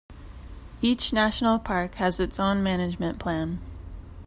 [0.81, 3.59] Each National Park has its own management plan.